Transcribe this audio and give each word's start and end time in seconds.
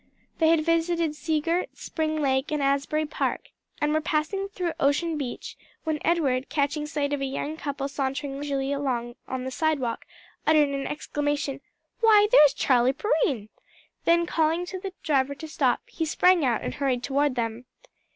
They 0.39 0.47
had 0.49 0.65
visited 0.65 1.13
Seagirt, 1.15 1.77
Spring 1.77 2.23
Lake 2.23 2.51
and 2.51 2.59
Asbury 2.63 3.05
Park, 3.05 3.51
and 3.79 3.93
were 3.93 4.01
passing 4.01 4.47
through 4.49 4.73
Ocean 4.79 5.15
Beach, 5.15 5.55
when 5.83 5.99
Edward, 6.03 6.49
catching 6.49 6.87
sight 6.87 7.13
of 7.13 7.21
a 7.21 7.25
young 7.25 7.55
couple 7.55 7.87
sauntering 7.87 8.39
leisurely 8.39 8.71
along 8.73 9.13
on 9.27 9.43
the 9.43 9.51
sidewalk, 9.51 10.05
uttered 10.47 10.69
an 10.69 10.87
exclamation, 10.87 11.61
"Why, 11.99 12.25
there's 12.31 12.53
Charlie 12.55 12.93
Perrine!" 12.93 13.49
then 14.05 14.25
calling 14.25 14.65
to 14.65 14.79
the 14.79 14.93
driver 15.03 15.35
to 15.35 15.47
stop, 15.47 15.81
he 15.87 16.03
sprang 16.05 16.43
out 16.43 16.63
and 16.63 16.73
hurried 16.73 17.03
toward 17.03 17.35
them. 17.35 17.65